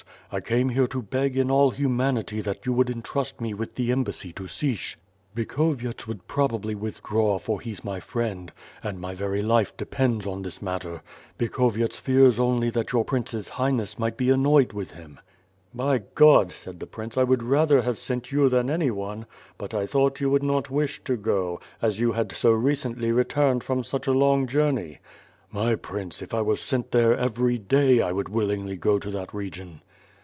I 0.33 0.39
came 0.39 0.69
here 0.69 0.87
to 0.87 1.01
beg 1.01 1.35
in 1.35 1.51
all 1.51 1.71
humanity 1.71 2.39
that 2.39 2.65
you 2.65 2.71
would 2.71 2.89
entrust 2.89 3.41
me 3.41 3.53
with 3.53 3.75
the 3.75 3.91
embassy 3.91 4.31
to 4.31 4.47
Sich. 4.47 4.97
Bikhovyets 5.35 6.07
would 6.07 6.25
probably 6.25 6.73
withdraw, 6.73 7.37
for 7.37 7.59
he's 7.59 7.83
my 7.83 7.99
friend; 7.99 8.49
and 8.81 8.97
my 9.01 9.13
very 9.13 9.41
life 9.41 9.75
depends 9.75 10.25
on 10.25 10.41
this 10.41 10.61
matter. 10.61 11.01
Bikhovyets 11.37 11.97
fears 11.97 12.39
only 12.39 12.69
that 12.69 12.93
your 12.93 13.03
Prince's 13.03 13.49
Highness 13.49 13.99
might 13.99 14.15
be 14.15 14.29
annoyed 14.29 14.71
with 14.71 14.91
him." 14.91 15.19
"By 15.73 15.97
God," 16.15 16.53
said 16.53 16.79
the 16.79 16.87
Prince, 16.87 17.17
"I 17.17 17.23
would 17.25 17.43
rather 17.43 17.81
have 17.81 17.97
sent 17.97 18.31
you 18.31 18.47
than 18.47 18.69
anyone; 18.69 19.25
but 19.57 19.73
I 19.73 19.85
thought 19.85 20.21
you 20.21 20.29
would 20.29 20.43
not 20.43 20.69
wish 20.71 21.03
to 21.03 21.17
go, 21.17 21.59
as 21.81 21.99
you 21.99 22.13
had 22.13 22.31
so 22.31 22.51
recently 22.51 23.11
returned 23.11 23.65
from 23.65 23.83
such 23.83 24.07
a 24.07 24.13
long 24.13 24.47
journey." 24.47 24.99
"My 25.51 25.75
Prince, 25.75 26.21
if 26.21 26.33
I 26.33 26.41
were 26.41 26.55
sent 26.55 26.91
there 26.91 27.17
every 27.17 27.57
day, 27.57 28.01
I 28.01 28.13
would 28.13 28.29
will 28.29 28.47
ingly 28.47 28.79
go 28.79 28.97
to 28.97 29.11
that 29.11 29.33
region." 29.33 29.81